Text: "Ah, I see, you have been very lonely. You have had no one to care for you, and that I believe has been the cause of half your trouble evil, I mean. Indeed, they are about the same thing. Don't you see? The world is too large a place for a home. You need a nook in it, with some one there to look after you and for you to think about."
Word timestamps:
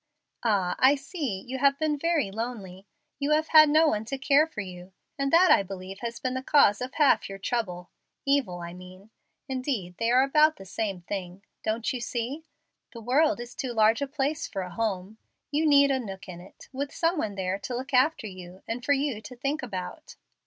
"Ah, 0.43 0.75
I 0.79 0.95
see, 0.95 1.41
you 1.47 1.59
have 1.59 1.77
been 1.77 1.95
very 1.95 2.31
lonely. 2.31 2.87
You 3.19 3.33
have 3.33 3.49
had 3.49 3.69
no 3.69 3.85
one 3.89 4.03
to 4.05 4.17
care 4.17 4.47
for 4.47 4.61
you, 4.61 4.93
and 5.19 5.31
that 5.31 5.51
I 5.51 5.61
believe 5.61 5.99
has 5.99 6.19
been 6.19 6.33
the 6.33 6.41
cause 6.41 6.81
of 6.81 6.95
half 6.95 7.29
your 7.29 7.37
trouble 7.37 7.91
evil, 8.25 8.61
I 8.61 8.73
mean. 8.73 9.11
Indeed, 9.47 9.97
they 9.99 10.09
are 10.09 10.23
about 10.23 10.55
the 10.55 10.65
same 10.65 11.01
thing. 11.01 11.43
Don't 11.63 11.93
you 11.93 11.99
see? 12.01 12.47
The 12.93 12.99
world 13.01 13.39
is 13.39 13.53
too 13.53 13.73
large 13.73 14.01
a 14.01 14.07
place 14.07 14.47
for 14.47 14.63
a 14.63 14.71
home. 14.73 15.19
You 15.51 15.67
need 15.67 15.91
a 15.91 15.99
nook 15.99 16.27
in 16.27 16.41
it, 16.41 16.67
with 16.73 16.91
some 16.91 17.19
one 17.19 17.35
there 17.35 17.59
to 17.59 17.75
look 17.77 17.93
after 17.93 18.25
you 18.25 18.63
and 18.67 18.83
for 18.83 18.93
you 18.93 19.21
to 19.21 19.35
think 19.35 19.61
about." 19.61 20.15